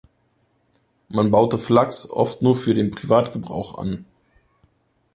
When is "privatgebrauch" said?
2.89-3.77